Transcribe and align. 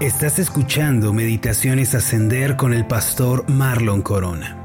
Estás 0.00 0.38
escuchando 0.38 1.14
Meditaciones 1.14 1.94
Ascender 1.94 2.58
con 2.58 2.74
el 2.74 2.86
pastor 2.86 3.48
Marlon 3.48 4.02
Corona. 4.02 4.62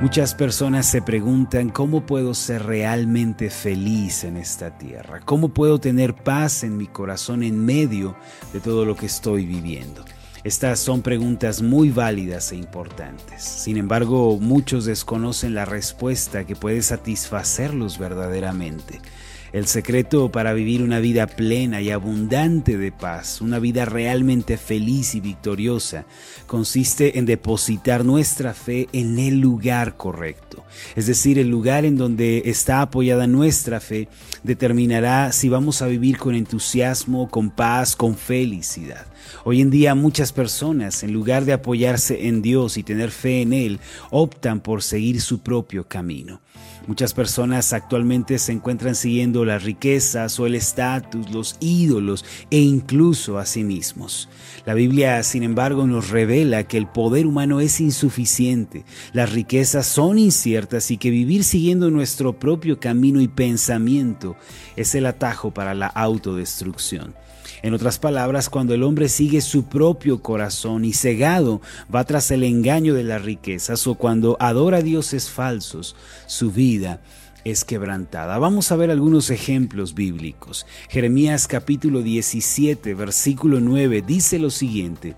Muchas 0.00 0.34
personas 0.34 0.86
se 0.86 1.00
preguntan 1.00 1.70
cómo 1.70 2.06
puedo 2.06 2.34
ser 2.34 2.64
realmente 2.64 3.50
feliz 3.50 4.24
en 4.24 4.36
esta 4.36 4.76
tierra, 4.76 5.20
cómo 5.24 5.50
puedo 5.50 5.78
tener 5.78 6.12
paz 6.12 6.64
en 6.64 6.76
mi 6.76 6.88
corazón 6.88 7.44
en 7.44 7.64
medio 7.64 8.16
de 8.52 8.58
todo 8.58 8.84
lo 8.84 8.96
que 8.96 9.06
estoy 9.06 9.46
viviendo. 9.46 10.04
Estas 10.42 10.80
son 10.80 11.02
preguntas 11.02 11.62
muy 11.62 11.90
válidas 11.90 12.50
e 12.50 12.56
importantes. 12.56 13.44
Sin 13.44 13.76
embargo, 13.76 14.38
muchos 14.40 14.86
desconocen 14.86 15.54
la 15.54 15.66
respuesta 15.66 16.44
que 16.44 16.56
puede 16.56 16.82
satisfacerlos 16.82 17.96
verdaderamente. 17.96 19.00
El 19.50 19.66
secreto 19.66 20.30
para 20.30 20.52
vivir 20.52 20.82
una 20.82 21.00
vida 21.00 21.26
plena 21.26 21.80
y 21.80 21.90
abundante 21.90 22.76
de 22.76 22.92
paz, 22.92 23.40
una 23.40 23.58
vida 23.58 23.86
realmente 23.86 24.58
feliz 24.58 25.14
y 25.14 25.20
victoriosa, 25.20 26.04
consiste 26.46 27.18
en 27.18 27.24
depositar 27.24 28.04
nuestra 28.04 28.52
fe 28.52 28.88
en 28.92 29.18
el 29.18 29.40
lugar 29.40 29.96
correcto. 29.96 30.64
Es 30.96 31.06
decir, 31.06 31.38
el 31.38 31.48
lugar 31.48 31.86
en 31.86 31.96
donde 31.96 32.42
está 32.44 32.82
apoyada 32.82 33.26
nuestra 33.26 33.80
fe 33.80 34.08
determinará 34.42 35.32
si 35.32 35.48
vamos 35.48 35.80
a 35.80 35.86
vivir 35.86 36.18
con 36.18 36.34
entusiasmo, 36.34 37.30
con 37.30 37.50
paz, 37.50 37.96
con 37.96 38.16
felicidad. 38.16 39.06
Hoy 39.44 39.62
en 39.62 39.70
día 39.70 39.94
muchas 39.94 40.32
personas, 40.32 41.02
en 41.02 41.12
lugar 41.12 41.46
de 41.46 41.54
apoyarse 41.54 42.28
en 42.28 42.42
Dios 42.42 42.76
y 42.76 42.82
tener 42.82 43.10
fe 43.10 43.40
en 43.40 43.54
Él, 43.54 43.80
optan 44.10 44.60
por 44.60 44.82
seguir 44.82 45.22
su 45.22 45.40
propio 45.40 45.88
camino. 45.88 46.42
Muchas 46.88 47.12
personas 47.12 47.74
actualmente 47.74 48.38
se 48.38 48.50
encuentran 48.50 48.94
siguiendo 48.94 49.44
las 49.44 49.62
riquezas 49.62 50.40
o 50.40 50.46
el 50.46 50.54
estatus, 50.54 51.30
los 51.30 51.58
ídolos 51.60 52.24
e 52.50 52.60
incluso 52.60 53.36
a 53.36 53.44
sí 53.44 53.62
mismos. 53.62 54.30
La 54.64 54.72
Biblia, 54.72 55.22
sin 55.22 55.42
embargo, 55.42 55.86
nos 55.86 56.08
revela 56.08 56.64
que 56.64 56.78
el 56.78 56.86
poder 56.86 57.26
humano 57.26 57.60
es 57.60 57.82
insuficiente, 57.82 58.86
las 59.12 59.30
riquezas 59.30 59.86
son 59.86 60.18
inciertas 60.18 60.90
y 60.90 60.96
que 60.96 61.10
vivir 61.10 61.44
siguiendo 61.44 61.90
nuestro 61.90 62.38
propio 62.38 62.80
camino 62.80 63.20
y 63.20 63.28
pensamiento 63.28 64.36
es 64.74 64.94
el 64.94 65.04
atajo 65.04 65.52
para 65.52 65.74
la 65.74 65.88
autodestrucción. 65.88 67.14
En 67.62 67.74
otras 67.74 67.98
palabras, 67.98 68.48
cuando 68.48 68.74
el 68.74 68.82
hombre 68.82 69.08
sigue 69.08 69.40
su 69.40 69.64
propio 69.64 70.22
corazón 70.22 70.84
y 70.84 70.92
cegado 70.92 71.60
va 71.92 72.04
tras 72.04 72.30
el 72.30 72.44
engaño 72.44 72.94
de 72.94 73.04
las 73.04 73.22
riquezas 73.22 73.86
o 73.86 73.96
cuando 73.96 74.36
adora 74.40 74.78
a 74.78 74.82
dioses 74.82 75.28
falsos, 75.28 75.96
su 76.26 76.52
vida 76.52 77.00
es 77.44 77.64
quebrantada. 77.64 78.38
Vamos 78.38 78.70
a 78.70 78.76
ver 78.76 78.90
algunos 78.90 79.30
ejemplos 79.30 79.94
bíblicos. 79.94 80.66
Jeremías 80.88 81.48
capítulo 81.48 82.02
17, 82.02 82.94
versículo 82.94 83.60
9 83.60 84.02
dice 84.06 84.38
lo 84.38 84.50
siguiente. 84.50 85.16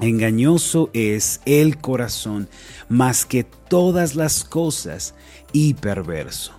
Engañoso 0.00 0.90
es 0.92 1.40
el 1.46 1.78
corazón 1.78 2.48
más 2.88 3.24
que 3.24 3.44
todas 3.44 4.14
las 4.14 4.44
cosas 4.44 5.14
y 5.52 5.74
perverso. 5.74 6.52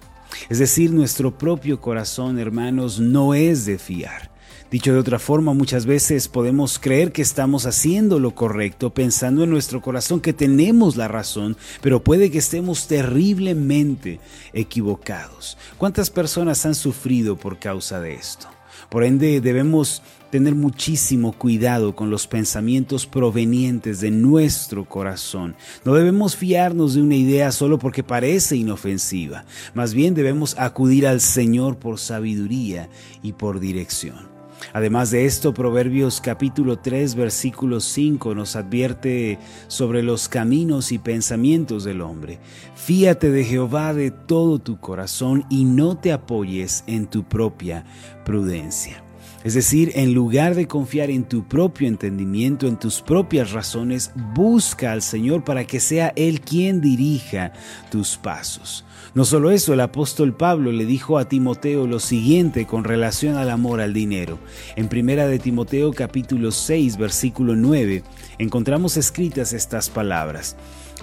Es 0.49 0.59
decir, 0.59 0.91
nuestro 0.91 1.37
propio 1.37 1.79
corazón, 1.79 2.39
hermanos, 2.39 2.99
no 2.99 3.33
es 3.33 3.65
de 3.65 3.77
fiar. 3.77 4.31
Dicho 4.69 4.91
de 4.91 4.99
otra 4.99 5.17
forma, 5.17 5.53
muchas 5.53 5.85
veces 5.85 6.27
podemos 6.27 6.77
creer 6.77 7.13
que 7.13 7.21
estamos 7.21 7.65
haciendo 7.65 8.19
lo 8.19 8.35
correcto, 8.35 8.93
pensando 8.93 9.45
en 9.45 9.49
nuestro 9.49 9.81
corazón 9.81 10.19
que 10.19 10.33
tenemos 10.33 10.97
la 10.97 11.07
razón, 11.07 11.55
pero 11.81 12.03
puede 12.03 12.29
que 12.31 12.39
estemos 12.39 12.87
terriblemente 12.87 14.19
equivocados. 14.51 15.57
¿Cuántas 15.77 16.09
personas 16.09 16.65
han 16.65 16.75
sufrido 16.75 17.37
por 17.37 17.59
causa 17.59 18.01
de 18.01 18.15
esto? 18.15 18.47
Por 18.89 19.05
ende, 19.05 19.39
debemos 19.39 20.01
tener 20.31 20.53
muchísimo 20.53 21.31
cuidado 21.31 21.95
con 21.95 22.09
los 22.09 22.27
pensamientos 22.27 23.05
provenientes 23.05 24.01
de 24.01 24.11
nuestro 24.11 24.83
corazón. 24.83 25.55
No 25.85 25.93
debemos 25.93 26.35
fiarnos 26.35 26.93
de 26.93 27.01
una 27.03 27.15
idea 27.15 27.53
solo 27.53 27.79
porque 27.79 28.03
parece 28.03 28.57
inofensiva. 28.57 29.45
Más 29.73 29.93
bien 29.93 30.13
debemos 30.13 30.57
acudir 30.59 31.07
al 31.07 31.21
Señor 31.21 31.77
por 31.77 31.99
sabiduría 31.99 32.89
y 33.23 33.31
por 33.31 33.61
dirección. 33.61 34.36
Además 34.73 35.11
de 35.11 35.25
esto, 35.25 35.53
Proverbios 35.53 36.21
capítulo 36.21 36.79
3 36.79 37.15
versículo 37.15 37.79
5 37.79 38.35
nos 38.35 38.55
advierte 38.55 39.39
sobre 39.67 40.03
los 40.03 40.27
caminos 40.27 40.91
y 40.91 40.99
pensamientos 40.99 41.83
del 41.83 42.01
hombre. 42.01 42.39
Fíate 42.75 43.31
de 43.31 43.43
Jehová 43.43 43.93
de 43.93 44.11
todo 44.11 44.59
tu 44.59 44.79
corazón 44.79 45.45
y 45.49 45.63
no 45.65 45.97
te 45.97 46.11
apoyes 46.11 46.83
en 46.87 47.07
tu 47.07 47.23
propia 47.23 47.85
prudencia. 48.25 49.03
Es 49.43 49.53
decir, 49.53 49.91
en 49.95 50.13
lugar 50.13 50.55
de 50.55 50.67
confiar 50.67 51.09
en 51.09 51.23
tu 51.23 51.47
propio 51.47 51.87
entendimiento, 51.87 52.67
en 52.67 52.77
tus 52.77 53.01
propias 53.01 53.51
razones, 53.51 54.11
busca 54.33 54.91
al 54.91 55.01
Señor 55.01 55.43
para 55.43 55.65
que 55.65 55.79
sea 55.79 56.11
Él 56.15 56.41
quien 56.41 56.81
dirija 56.81 57.53
tus 57.89 58.17
pasos. 58.17 58.83
No 59.17 59.25
solo 59.25 59.49
eso, 59.49 59.73
el 59.73 59.79
apóstol 59.79 60.35
Pablo 60.35 60.71
le 60.71 60.85
dijo 60.85 61.17
a 61.17 61.27
Timoteo 61.27 61.87
lo 61.87 61.99
siguiente 61.99 62.67
con 62.67 62.83
relación 62.83 63.35
al 63.35 63.49
amor 63.49 63.81
al 63.81 63.91
dinero. 63.91 64.37
En 64.75 64.89
primera 64.89 65.27
de 65.27 65.39
Timoteo 65.39 65.91
capítulo 65.91 66.51
6 66.51 66.97
versículo 66.97 67.55
9 67.55 68.03
encontramos 68.37 68.95
escritas 68.95 69.53
estas 69.53 69.89
palabras 69.89 70.55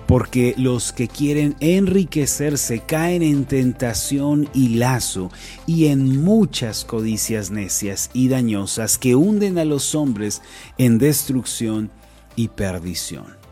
porque 0.06 0.54
los 0.56 0.92
que 0.92 1.08
quieren 1.08 1.56
enriquecerse 1.58 2.78
caen 2.86 3.24
en 3.24 3.46
tentación 3.46 4.48
y 4.54 4.76
lazo 4.76 5.32
y 5.66 5.86
en 5.86 6.22
muchas 6.22 6.84
codicias 6.84 7.50
necias 7.50 8.10
y 8.12 8.28
dañosas 8.28 8.96
que 8.96 9.16
hunden 9.16 9.58
a 9.58 9.64
los 9.64 9.96
hombres 9.96 10.40
en 10.78 10.98
destrucción 10.98 11.90
y 12.36 12.46
perdición. 12.46 13.43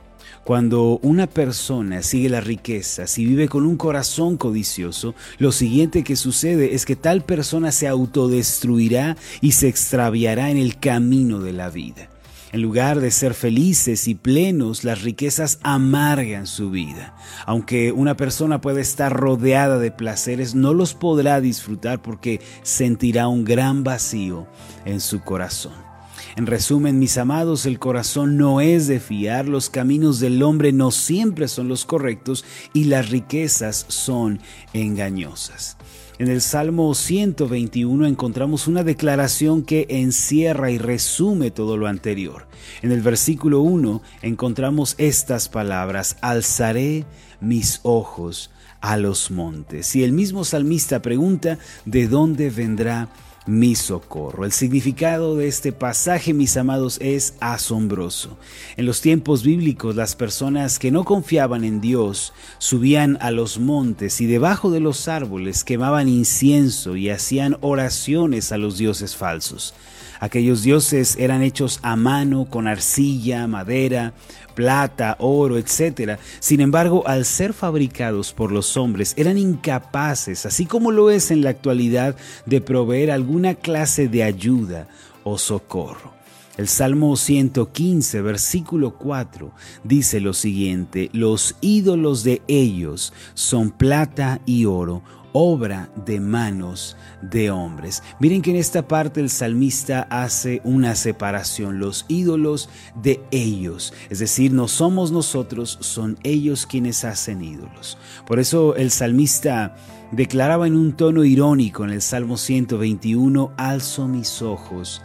Cuando 0.45 0.99
una 1.03 1.29
persona 1.29 2.03
sigue 2.03 2.29
las 2.29 2.45
riquezas 2.45 3.17
y 3.17 3.27
vive 3.27 3.49
con 3.49 3.65
un 3.65 3.77
corazón 3.77 4.37
codicioso, 4.37 5.15
lo 5.39 5.53
siguiente 5.53 6.03
que 6.03 6.17
sucede 6.17 6.75
es 6.75 6.85
que 6.85 6.97
tal 6.97 7.23
persona 7.23 7.71
se 7.71 7.87
autodestruirá 7.87 9.17
y 9.41 9.53
se 9.53 9.69
extraviará 9.69 10.51
en 10.51 10.57
el 10.57 10.79
camino 10.81 11.39
de 11.39 11.53
la 11.53 11.71
vida. 11.71 12.09
En 12.51 12.61
lugar 12.61 12.99
de 12.99 13.13
ser 13.13 13.35
felices 13.35 14.09
y 14.09 14.17
plenos, 14.17 14.83
las 14.83 15.03
riquezas 15.03 15.61
amargan 15.63 16.49
su 16.49 16.71
vida. 16.71 17.15
Aunque 17.47 17.93
una 17.93 18.17
persona 18.17 18.61
puede 18.61 18.81
estar 18.81 19.13
rodeada 19.13 19.79
de 19.79 19.93
placeres, 19.93 20.57
no 20.57 20.75
los 20.75 20.93
podrá 20.93 21.41
disfrutar 21.41 22.03
porque 22.03 22.41
sentirá 22.63 23.29
un 23.29 23.45
gran 23.45 23.85
vacío 23.85 24.49
en 24.85 25.01
su 25.01 25.21
corazón. 25.21 25.92
En 26.37 26.47
resumen, 26.47 26.99
mis 26.99 27.19
amados, 27.19 27.67
el 27.67 27.79
corazón 27.79 28.37
no 28.37 28.61
es 28.61 28.87
de 28.87 29.01
fiar, 29.01 29.49
los 29.49 29.71
caminos 29.71 30.21
del 30.21 30.43
hombre 30.43 30.73
no 30.73 30.91
siempre 30.91 31.49
son 31.49 31.69
los 31.69 31.85
correctos 31.85 32.45
y 32.73 32.85
las 32.85 33.11
riquezas 33.11 33.85
son 33.89 34.41
engañosas. 34.73 35.77
En 36.19 36.29
el 36.29 36.41
Salmo 36.41 36.95
121 36.95 38.07
encontramos 38.07 38.69
una 38.69 38.85
declaración 38.85 39.63
que 39.63 39.87
encierra 39.89 40.71
y 40.71 40.79
resume 40.79 41.51
todo 41.51 41.77
lo 41.77 41.89
anterior. 41.89 42.47
En 42.83 42.93
el 42.93 43.01
versículo 43.01 43.61
1 43.61 44.03
encontramos 44.23 44.95
estas 44.99 45.49
palabras, 45.49 46.19
alzaré 46.21 47.07
mis 47.41 47.81
ojos 47.83 48.51
a 48.81 48.97
los 48.99 49.31
montes. 49.31 49.97
Y 49.97 50.05
el 50.05 50.13
mismo 50.13 50.45
salmista 50.45 51.03
pregunta, 51.03 51.59
¿de 51.87 52.07
dónde 52.09 52.51
vendrá 52.51 53.09
mi 53.47 53.75
socorro. 53.75 54.45
El 54.45 54.53
significado 54.53 55.37
de 55.37 55.49
este 55.49 55.73
pasaje, 55.73 56.33
mis 56.33 56.57
amados, 56.57 56.99
es 57.01 57.35
asombroso. 57.41 58.37
En 58.77 58.87
los 58.87 59.01
tiempos 59.01 59.43
bíblicos, 59.43 59.97
las 59.97 60.15
personas 60.15 60.79
que 60.79 60.91
no 60.91 61.05
confiaban 61.05 61.65
en 61.65 61.81
Dios 61.81 62.33
subían 62.59 63.19
a 63.21 63.31
los 63.31 63.59
montes 63.59 64.21
y 64.21 64.27
debajo 64.27 64.71
de 64.71 64.81
los 64.81 65.09
árboles 65.09 65.65
quemaban 65.65 66.09
incienso 66.09 66.97
y 66.97 67.11
hacían 67.11 67.57
oraciones 67.61 68.53
a 68.53 68.59
los 68.59 68.79
dioses 68.79 69.17
falsos. 69.17 69.75
Aquellos 70.23 70.63
dioses 70.63 71.17
eran 71.19 71.43
hechos 71.43 71.81
a 71.83 71.97
mano 71.97 72.45
con 72.45 72.69
arcilla, 72.69 73.49
madera, 73.49 74.15
plata, 74.55 75.17
oro, 75.19 75.59
etc. 75.59 76.17
Sin 76.39 76.61
embargo, 76.61 77.03
al 77.09 77.25
ser 77.25 77.53
fabricados 77.53 78.33
por 78.33 78.53
los 78.53 78.77
hombres, 78.77 79.15
eran 79.17 79.37
incapaces, 79.37 80.47
así 80.47 80.65
como 80.65 80.93
lo 80.93 81.11
es 81.11 81.33
en 81.33 81.43
la 81.43 81.51
actualidad, 81.51 82.15
de 82.47 82.61
proveer 82.61 83.11
alguna 83.11 83.57
clase 83.57 84.07
de 84.07 84.23
ayuda 84.23 84.87
o 85.25 85.39
socorro. 85.39 86.13
El 86.57 86.69
Salmo 86.69 87.17
115, 87.17 88.23
versículo 88.23 88.95
4, 88.95 89.51
dice 89.83 90.21
lo 90.21 90.35
siguiente, 90.35 91.11
los 91.13 91.57
ídolos 91.61 92.23
de 92.23 92.43
ellos 92.47 93.13
son 93.35 93.73
plata 93.73 94.41
y 94.47 94.67
oro, 94.67 95.03
obra 95.33 95.91
de 96.05 96.21
manos 96.21 96.97
de 97.21 97.51
hombres. 97.51 98.03
Miren 98.21 98.43
que 98.43 98.51
en 98.51 98.57
esta 98.57 98.87
parte 98.87 99.21
el 99.21 99.31
salmista 99.31 100.07
hace 100.11 100.61
una 100.65 100.95
separación, 100.95 101.79
los 101.79 102.05
ídolos 102.09 102.69
de 103.03 103.23
ellos, 103.31 103.93
es 104.11 104.19
decir, 104.19 104.53
no 104.53 104.69
somos 104.69 105.13
nosotros, 105.13 105.79
son 105.81 106.19
ellos 106.23 106.67
quienes 106.67 107.05
hacen 107.05 107.43
ídolos. 107.43 107.99
Por 108.27 108.39
eso 108.39 108.77
el 108.77 108.91
salmista 108.91 109.77
declaraba 110.13 110.67
en 110.67 110.77
un 110.77 110.93
tono 110.93 111.25
irónico 111.25 111.85
en 111.85 111.91
el 111.91 112.03
Salmo 112.03 112.37
121, 112.37 113.53
alzo 113.57 114.09
mis 114.09 114.43
ojos 114.43 115.03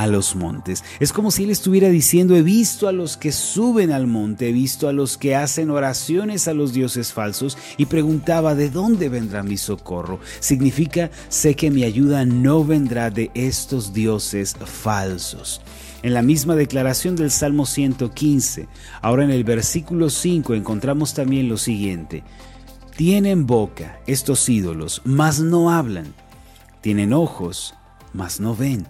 a 0.00 0.06
los 0.06 0.34
montes. 0.34 0.82
Es 0.98 1.12
como 1.12 1.30
si 1.30 1.44
él 1.44 1.50
estuviera 1.50 1.90
diciendo, 1.90 2.34
he 2.34 2.40
visto 2.40 2.88
a 2.88 2.92
los 2.92 3.18
que 3.18 3.32
suben 3.32 3.92
al 3.92 4.06
monte, 4.06 4.48
he 4.48 4.52
visto 4.52 4.88
a 4.88 4.94
los 4.94 5.18
que 5.18 5.36
hacen 5.36 5.68
oraciones 5.68 6.48
a 6.48 6.54
los 6.54 6.72
dioses 6.72 7.12
falsos 7.12 7.58
y 7.76 7.84
preguntaba, 7.84 8.54
¿de 8.54 8.70
dónde 8.70 9.10
vendrá 9.10 9.42
mi 9.42 9.58
socorro? 9.58 10.18
Significa, 10.40 11.10
sé 11.28 11.54
que 11.54 11.70
mi 11.70 11.84
ayuda 11.84 12.24
no 12.24 12.64
vendrá 12.64 13.10
de 13.10 13.30
estos 13.34 13.92
dioses 13.92 14.56
falsos. 14.64 15.60
En 16.02 16.14
la 16.14 16.22
misma 16.22 16.56
declaración 16.56 17.14
del 17.14 17.30
Salmo 17.30 17.66
115, 17.66 18.68
ahora 19.02 19.24
en 19.24 19.30
el 19.30 19.44
versículo 19.44 20.08
5 20.08 20.54
encontramos 20.54 21.12
también 21.12 21.50
lo 21.50 21.58
siguiente, 21.58 22.24
tienen 22.96 23.46
boca 23.46 24.00
estos 24.06 24.48
ídolos, 24.48 25.02
mas 25.04 25.40
no 25.40 25.70
hablan, 25.70 26.14
tienen 26.80 27.12
ojos, 27.12 27.74
mas 28.14 28.40
no 28.40 28.56
ven 28.56 28.86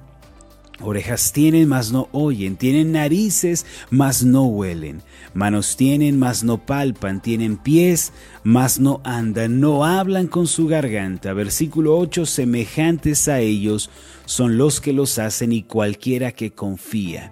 Orejas 0.83 1.33
tienen, 1.33 1.69
mas 1.69 1.93
no 1.93 2.09
oyen, 2.13 2.57
tienen 2.57 2.93
narices, 2.93 3.67
mas 3.91 4.23
no 4.23 4.45
huelen, 4.47 5.03
manos 5.35 5.77
tienen, 5.77 6.19
mas 6.19 6.43
no 6.43 6.65
palpan, 6.65 7.21
tienen 7.21 7.59
pies, 7.59 8.13
mas 8.45 8.81
no 8.81 9.01
andan, 9.05 9.61
no 9.61 9.85
hablan 9.85 10.27
con 10.27 10.47
su 10.47 10.67
garganta. 10.67 11.35
Versículo 11.35 11.99
8, 11.99 12.25
semejantes 12.25 13.29
a 13.29 13.41
ellos 13.41 13.91
son 14.25 14.57
los 14.57 14.81
que 14.81 14.93
los 14.95 15.19
hacen 15.19 15.53
y 15.53 15.65
cualquiera 15.65 16.33
que 16.33 16.53
confía 16.53 17.31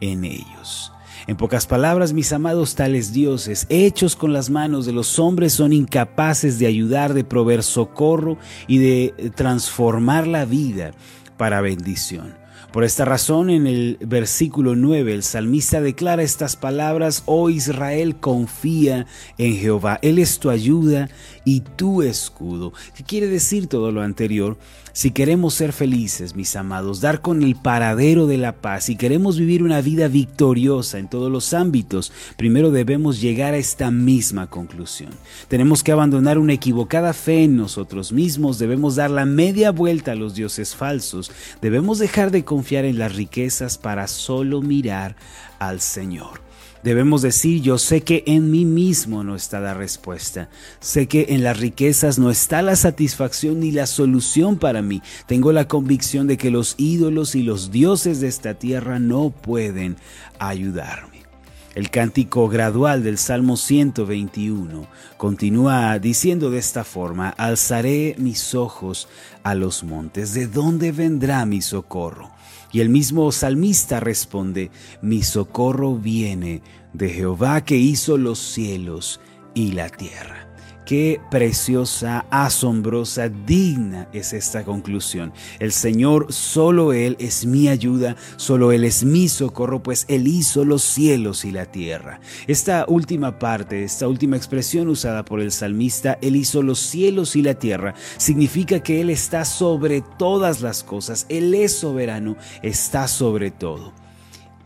en 0.00 0.24
ellos. 0.24 0.92
En 1.28 1.36
pocas 1.36 1.66
palabras, 1.66 2.14
mis 2.14 2.32
amados 2.32 2.74
tales 2.74 3.12
dioses, 3.12 3.66
hechos 3.68 4.16
con 4.16 4.32
las 4.32 4.50
manos 4.50 4.86
de 4.86 4.92
los 4.92 5.18
hombres, 5.18 5.52
son 5.52 5.72
incapaces 5.72 6.58
de 6.58 6.66
ayudar, 6.66 7.12
de 7.12 7.22
proveer 7.22 7.62
socorro 7.62 8.38
y 8.66 8.78
de 8.78 9.32
transformar 9.36 10.26
la 10.26 10.46
vida 10.46 10.92
para 11.36 11.60
bendición. 11.60 12.47
Por 12.72 12.84
esta 12.84 13.06
razón, 13.06 13.48
en 13.48 13.66
el 13.66 13.96
versículo 14.00 14.76
9, 14.76 15.14
el 15.14 15.22
salmista 15.22 15.80
declara 15.80 16.22
estas 16.22 16.54
palabras, 16.54 17.22
oh 17.24 17.48
Israel, 17.48 18.16
confía 18.16 19.06
en 19.38 19.56
Jehová, 19.56 19.98
Él 20.02 20.18
es 20.18 20.38
tu 20.38 20.50
ayuda 20.50 21.08
y 21.46 21.60
tu 21.60 22.02
escudo. 22.02 22.74
¿Qué 22.94 23.04
quiere 23.04 23.26
decir 23.26 23.68
todo 23.68 23.90
lo 23.90 24.02
anterior? 24.02 24.58
Si 24.98 25.12
queremos 25.12 25.54
ser 25.54 25.72
felices, 25.72 26.34
mis 26.34 26.56
amados, 26.56 27.00
dar 27.00 27.20
con 27.20 27.44
el 27.44 27.54
paradero 27.54 28.26
de 28.26 28.36
la 28.36 28.56
paz, 28.56 28.86
si 28.86 28.96
queremos 28.96 29.38
vivir 29.38 29.62
una 29.62 29.80
vida 29.80 30.08
victoriosa 30.08 30.98
en 30.98 31.06
todos 31.06 31.30
los 31.30 31.54
ámbitos, 31.54 32.10
primero 32.36 32.72
debemos 32.72 33.20
llegar 33.20 33.54
a 33.54 33.58
esta 33.58 33.92
misma 33.92 34.48
conclusión. 34.48 35.10
Tenemos 35.46 35.84
que 35.84 35.92
abandonar 35.92 36.36
una 36.36 36.54
equivocada 36.54 37.12
fe 37.12 37.44
en 37.44 37.56
nosotros 37.56 38.10
mismos, 38.10 38.58
debemos 38.58 38.96
dar 38.96 39.12
la 39.12 39.24
media 39.24 39.70
vuelta 39.70 40.10
a 40.10 40.16
los 40.16 40.34
dioses 40.34 40.74
falsos, 40.74 41.30
debemos 41.62 42.00
dejar 42.00 42.32
de 42.32 42.44
confiar 42.44 42.84
en 42.84 42.98
las 42.98 43.14
riquezas 43.14 43.78
para 43.78 44.08
solo 44.08 44.62
mirar 44.62 45.14
al 45.60 45.80
Señor. 45.80 46.47
Debemos 46.82 47.22
decir, 47.22 47.60
yo 47.60 47.78
sé 47.78 48.02
que 48.02 48.22
en 48.26 48.50
mí 48.50 48.64
mismo 48.64 49.24
no 49.24 49.34
está 49.34 49.60
la 49.60 49.74
respuesta. 49.74 50.48
Sé 50.80 51.06
que 51.08 51.26
en 51.30 51.42
las 51.42 51.58
riquezas 51.58 52.18
no 52.18 52.30
está 52.30 52.62
la 52.62 52.76
satisfacción 52.76 53.60
ni 53.60 53.72
la 53.72 53.86
solución 53.86 54.58
para 54.58 54.82
mí. 54.82 55.02
Tengo 55.26 55.52
la 55.52 55.66
convicción 55.66 56.26
de 56.26 56.36
que 56.36 56.50
los 56.50 56.74
ídolos 56.78 57.34
y 57.34 57.42
los 57.42 57.70
dioses 57.70 58.20
de 58.20 58.28
esta 58.28 58.54
tierra 58.54 58.98
no 58.98 59.30
pueden 59.30 59.96
ayudarme. 60.38 61.17
El 61.78 61.90
cántico 61.90 62.48
gradual 62.48 63.04
del 63.04 63.18
Salmo 63.18 63.56
121 63.56 64.88
continúa 65.16 65.96
diciendo 66.00 66.50
de 66.50 66.58
esta 66.58 66.82
forma, 66.82 67.28
alzaré 67.28 68.16
mis 68.18 68.56
ojos 68.56 69.06
a 69.44 69.54
los 69.54 69.84
montes, 69.84 70.34
¿de 70.34 70.48
dónde 70.48 70.90
vendrá 70.90 71.46
mi 71.46 71.62
socorro? 71.62 72.32
Y 72.72 72.80
el 72.80 72.88
mismo 72.88 73.30
salmista 73.30 74.00
responde, 74.00 74.72
mi 75.02 75.22
socorro 75.22 75.94
viene 75.94 76.62
de 76.94 77.10
Jehová 77.10 77.64
que 77.64 77.76
hizo 77.76 78.16
los 78.16 78.40
cielos 78.40 79.20
y 79.54 79.70
la 79.70 79.88
tierra. 79.88 80.47
Qué 80.88 81.20
preciosa, 81.30 82.24
asombrosa, 82.30 83.28
digna 83.28 84.08
es 84.14 84.32
esta 84.32 84.64
conclusión. 84.64 85.34
El 85.58 85.70
Señor, 85.72 86.32
solo 86.32 86.94
Él 86.94 87.14
es 87.18 87.44
mi 87.44 87.68
ayuda, 87.68 88.16
solo 88.36 88.72
Él 88.72 88.84
es 88.84 89.04
mi 89.04 89.28
socorro, 89.28 89.82
pues 89.82 90.06
Él 90.08 90.26
hizo 90.26 90.64
los 90.64 90.82
cielos 90.82 91.44
y 91.44 91.52
la 91.52 91.66
tierra. 91.66 92.20
Esta 92.46 92.86
última 92.88 93.38
parte, 93.38 93.84
esta 93.84 94.08
última 94.08 94.38
expresión 94.38 94.88
usada 94.88 95.26
por 95.26 95.42
el 95.42 95.52
salmista, 95.52 96.16
Él 96.22 96.36
hizo 96.36 96.62
los 96.62 96.78
cielos 96.78 97.36
y 97.36 97.42
la 97.42 97.52
tierra, 97.52 97.94
significa 98.16 98.80
que 98.80 99.02
Él 99.02 99.10
está 99.10 99.44
sobre 99.44 100.02
todas 100.16 100.62
las 100.62 100.84
cosas, 100.84 101.26
Él 101.28 101.52
es 101.52 101.76
soberano, 101.76 102.38
está 102.62 103.08
sobre 103.08 103.50
todo. 103.50 103.92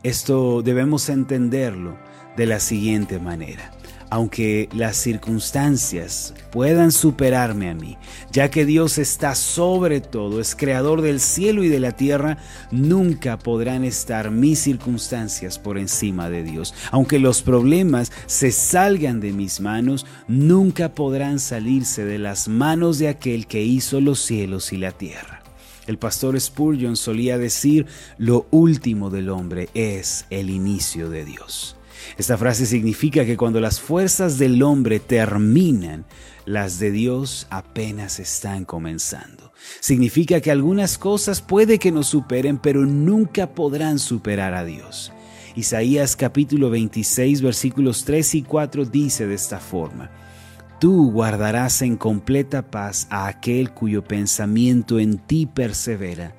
Esto 0.04 0.62
debemos 0.62 1.08
entenderlo 1.08 1.96
de 2.36 2.46
la 2.46 2.60
siguiente 2.60 3.18
manera 3.18 3.72
aunque 4.12 4.68
las 4.74 4.98
circunstancias 4.98 6.34
puedan 6.50 6.92
superarme 6.92 7.70
a 7.70 7.74
mí, 7.74 7.96
ya 8.30 8.50
que 8.50 8.66
Dios 8.66 8.98
está 8.98 9.34
sobre 9.34 10.02
todo, 10.02 10.38
es 10.38 10.54
creador 10.54 11.00
del 11.00 11.18
cielo 11.18 11.64
y 11.64 11.68
de 11.68 11.80
la 11.80 11.92
tierra, 11.92 12.36
nunca 12.70 13.38
podrán 13.38 13.84
estar 13.84 14.30
mis 14.30 14.58
circunstancias 14.58 15.58
por 15.58 15.78
encima 15.78 16.28
de 16.28 16.42
Dios. 16.42 16.74
Aunque 16.90 17.18
los 17.18 17.40
problemas 17.40 18.12
se 18.26 18.52
salgan 18.52 19.18
de 19.18 19.32
mis 19.32 19.60
manos, 19.60 20.04
nunca 20.28 20.94
podrán 20.94 21.38
salirse 21.38 22.04
de 22.04 22.18
las 22.18 22.48
manos 22.48 22.98
de 22.98 23.08
aquel 23.08 23.46
que 23.46 23.62
hizo 23.62 24.02
los 24.02 24.20
cielos 24.20 24.74
y 24.74 24.76
la 24.76 24.92
tierra. 24.92 25.42
El 25.86 25.96
pastor 25.96 26.38
Spurgeon 26.38 26.96
solía 26.96 27.38
decir, 27.38 27.86
lo 28.18 28.46
último 28.50 29.08
del 29.08 29.30
hombre 29.30 29.70
es 29.72 30.26
el 30.28 30.50
inicio 30.50 31.08
de 31.08 31.24
Dios. 31.24 31.76
Esta 32.16 32.36
frase 32.36 32.66
significa 32.66 33.24
que 33.24 33.36
cuando 33.36 33.60
las 33.60 33.80
fuerzas 33.80 34.38
del 34.38 34.62
hombre 34.62 35.00
terminan, 35.00 36.04
las 36.44 36.78
de 36.78 36.90
Dios 36.90 37.46
apenas 37.50 38.18
están 38.18 38.64
comenzando. 38.64 39.52
Significa 39.80 40.40
que 40.40 40.50
algunas 40.50 40.98
cosas 40.98 41.40
puede 41.40 41.78
que 41.78 41.92
nos 41.92 42.08
superen, 42.08 42.58
pero 42.58 42.84
nunca 42.84 43.54
podrán 43.54 43.98
superar 43.98 44.54
a 44.54 44.64
Dios. 44.64 45.12
Isaías 45.54 46.16
capítulo 46.16 46.70
26 46.70 47.42
versículos 47.42 48.04
3 48.04 48.36
y 48.36 48.42
4 48.42 48.84
dice 48.86 49.26
de 49.26 49.34
esta 49.34 49.58
forma, 49.58 50.10
Tú 50.80 51.12
guardarás 51.12 51.80
en 51.82 51.96
completa 51.96 52.62
paz 52.62 53.06
a 53.08 53.28
aquel 53.28 53.70
cuyo 53.70 54.02
pensamiento 54.02 54.98
en 54.98 55.18
ti 55.18 55.46
persevera, 55.46 56.34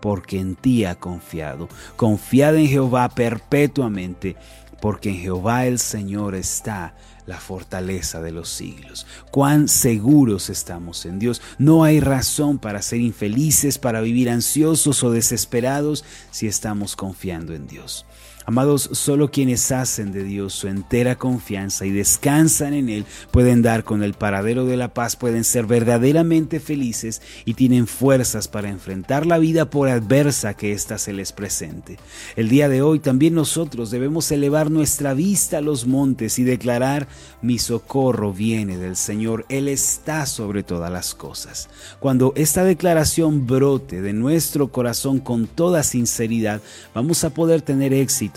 porque 0.00 0.38
en 0.38 0.54
ti 0.54 0.84
ha 0.84 0.94
confiado. 0.94 1.68
Confiad 1.96 2.56
en 2.58 2.68
Jehová 2.68 3.08
perpetuamente 3.08 4.36
porque 4.80 5.10
en 5.10 5.16
Jehová 5.16 5.66
el 5.66 5.78
Señor 5.78 6.34
está 6.34 6.94
la 7.26 7.38
fortaleza 7.38 8.22
de 8.22 8.32
los 8.32 8.48
siglos. 8.48 9.06
Cuán 9.30 9.68
seguros 9.68 10.48
estamos 10.48 11.04
en 11.04 11.18
Dios. 11.18 11.42
No 11.58 11.84
hay 11.84 12.00
razón 12.00 12.58
para 12.58 12.80
ser 12.80 13.00
infelices, 13.00 13.78
para 13.78 14.00
vivir 14.00 14.30
ansiosos 14.30 15.04
o 15.04 15.10
desesperados 15.10 16.04
si 16.30 16.46
estamos 16.46 16.96
confiando 16.96 17.54
en 17.54 17.66
Dios. 17.66 18.06
Amados, 18.48 18.88
solo 18.92 19.30
quienes 19.30 19.70
hacen 19.72 20.10
de 20.10 20.24
Dios 20.24 20.54
su 20.54 20.68
entera 20.68 21.16
confianza 21.16 21.84
y 21.84 21.90
descansan 21.90 22.72
en 22.72 22.88
Él 22.88 23.04
pueden 23.30 23.60
dar 23.60 23.84
con 23.84 24.02
el 24.02 24.14
paradero 24.14 24.64
de 24.64 24.78
la 24.78 24.94
paz, 24.94 25.16
pueden 25.16 25.44
ser 25.44 25.66
verdaderamente 25.66 26.58
felices 26.58 27.20
y 27.44 27.52
tienen 27.52 27.86
fuerzas 27.86 28.48
para 28.48 28.70
enfrentar 28.70 29.26
la 29.26 29.36
vida 29.36 29.68
por 29.68 29.90
adversa 29.90 30.54
que 30.54 30.72
ésta 30.72 30.96
se 30.96 31.12
les 31.12 31.32
presente. 31.32 31.98
El 32.36 32.48
día 32.48 32.70
de 32.70 32.80
hoy 32.80 33.00
también 33.00 33.34
nosotros 33.34 33.90
debemos 33.90 34.32
elevar 34.32 34.70
nuestra 34.70 35.12
vista 35.12 35.58
a 35.58 35.60
los 35.60 35.86
montes 35.86 36.38
y 36.38 36.42
declarar, 36.42 37.06
mi 37.42 37.58
socorro 37.58 38.32
viene 38.32 38.78
del 38.78 38.96
Señor, 38.96 39.44
Él 39.50 39.68
está 39.68 40.24
sobre 40.24 40.62
todas 40.62 40.90
las 40.90 41.14
cosas. 41.14 41.68
Cuando 42.00 42.32
esta 42.34 42.64
declaración 42.64 43.46
brote 43.46 44.00
de 44.00 44.14
nuestro 44.14 44.72
corazón 44.72 45.18
con 45.18 45.46
toda 45.46 45.82
sinceridad, 45.82 46.62
vamos 46.94 47.24
a 47.24 47.28
poder 47.34 47.60
tener 47.60 47.92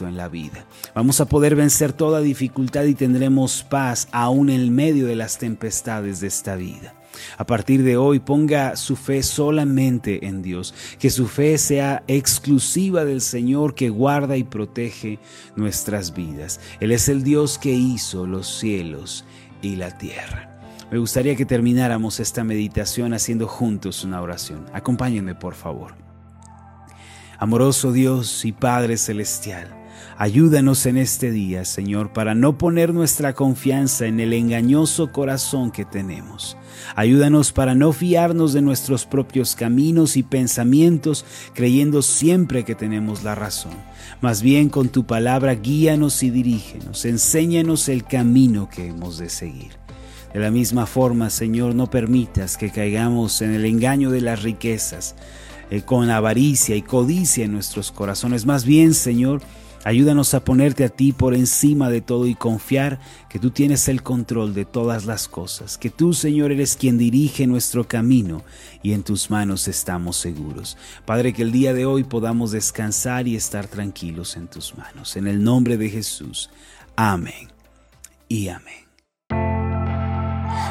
en 0.08 0.17
la 0.17 0.27
vida. 0.27 0.65
Vamos 0.96 1.22
a 1.22 1.25
poder 1.25 1.55
vencer 1.55 1.93
toda 1.93 2.22
dificultad 2.22 2.84
y 2.86 2.96
tendremos 2.96 3.63
paz 3.63 4.08
aún 4.12 4.50
en 4.50 4.74
medio 4.74 5.08
de 5.08 5.15
las 5.15 5.38
tempestades 5.38 6.20
de 6.20 6.27
esta 6.27 6.55
vida. 6.55 6.96
A 7.38 7.46
partir 7.46 7.84
de 7.84 7.98
hoy 7.98 8.20
ponga 8.20 8.75
su 8.75 8.96
fe 8.96 9.24
solamente 9.24 10.25
en 10.27 10.41
Dios, 10.41 10.74
que 11.00 11.10
su 11.10 11.27
fe 11.27 11.58
sea 11.58 12.03
exclusiva 12.08 13.05
del 13.05 13.22
Señor 13.22 13.75
que 13.75 13.89
guarda 13.89 14.38
y 14.38 14.43
protege 14.43 15.20
nuestras 15.55 16.13
vidas. 16.13 16.60
Él 16.79 16.91
es 16.91 17.10
el 17.10 17.24
Dios 17.24 17.58
que 17.58 17.74
hizo 17.74 18.25
los 18.25 18.48
cielos 18.60 19.25
y 19.62 19.75
la 19.75 19.98
tierra. 19.98 20.51
Me 20.91 20.98
gustaría 20.98 21.36
que 21.36 21.46
termináramos 21.46 22.20
esta 22.20 22.43
meditación 22.43 23.13
haciendo 23.13 23.48
juntos 23.48 24.03
una 24.03 24.22
oración. 24.22 24.65
Acompáñenme, 24.74 25.36
por 25.36 25.55
favor. 25.55 25.96
Amoroso 27.39 27.91
Dios 27.91 28.46
y 28.46 28.51
Padre 28.51 28.98
Celestial, 28.98 29.74
ayúdanos 30.17 30.86
en 30.86 30.98
este 30.98 31.31
día, 31.31 31.65
Señor, 31.65 32.13
para 32.13 32.36
no 32.36 32.58
poner 32.58 32.93
nuestra 32.93 33.34
confianza 33.34 34.05
en 34.05 34.20
el 34.20 34.34
engañoso 34.34 35.12
corazón 35.12 35.72
que 35.72 35.86
tenemos. 35.86 36.58
Ayúdanos 36.96 37.51
para 37.51 37.75
no 37.75 37.93
fiarnos 37.93 38.53
de 38.53 38.62
nuestros 38.62 39.05
propios 39.05 39.55
caminos 39.55 40.17
y 40.17 40.24
pensamientos, 40.24 41.25
creyendo 41.53 42.01
siempre 42.01 42.63
que 42.63 42.75
tenemos 42.75 43.24
la 43.24 43.36
razón. 43.36 43.74
Más 44.22 44.41
bien 44.41 44.70
con 44.70 44.89
tu 44.89 45.05
palabra 45.05 45.55
guíanos 45.55 46.24
y 46.24 46.29
dirígenos, 46.29 47.05
enséñanos 47.05 47.89
el 47.89 48.03
camino 48.03 48.70
que 48.70 48.88
hemos 48.88 49.17
de 49.17 49.29
seguir. 49.29 49.81
De 50.34 50.39
la 50.39 50.51
misma 50.51 50.86
forma, 50.86 51.29
Señor, 51.29 51.75
no 51.75 51.89
permitas 51.89 52.55
que 52.55 52.72
caigamos 52.72 53.41
en 53.41 53.53
el 53.53 53.65
engaño 53.65 54.12
de 54.12 54.22
las 54.22 54.43
riquezas, 54.43 55.15
eh, 55.70 55.81
con 55.81 56.10
avaricia 56.10 56.75
y 56.75 56.81
codicia 56.81 57.46
en 57.46 57.51
nuestros 57.51 57.91
corazones. 57.91 58.46
Más 58.46 58.63
bien, 58.63 58.93
Señor, 58.93 59.41
ayúdanos 59.83 60.33
a 60.33 60.43
ponerte 60.43 60.83
a 60.83 60.89
ti 60.89 61.11
por 61.11 61.33
encima 61.33 61.89
de 61.89 62.01
todo 62.01 62.27
y 62.27 62.35
confiar 62.35 63.00
que 63.29 63.39
tú 63.39 63.51
tienes 63.51 63.88
el 63.88 64.03
control 64.03 64.53
de 64.53 64.65
todas 64.65 65.05
las 65.05 65.27
cosas, 65.27 65.77
que 65.77 65.89
tú, 65.89 66.13
Señor, 66.13 66.51
eres 66.51 66.75
quien 66.75 66.97
dirige 66.97 67.47
nuestro 67.47 67.88
camino 67.88 68.43
y 68.83 68.93
en 68.93 69.03
tus 69.03 69.29
manos 69.29 69.67
estamos 69.67 70.17
seguros. 70.17 70.77
Padre, 71.05 71.33
que 71.33 71.43
el 71.43 71.51
día 71.51 71.73
de 71.73 71.85
hoy 71.85 72.03
podamos 72.03 72.51
descansar 72.51 73.27
y 73.27 73.35
estar 73.35 73.67
tranquilos 73.67 74.38
en 74.38 74.47
tus 74.47 74.77
manos. 74.77 75.15
En 75.15 75.27
el 75.27 75.43
nombre 75.43 75.77
de 75.77 75.89
Jesús. 75.89 76.50
Amén 76.95 77.50
y 78.27 78.50
amén. 78.50 78.90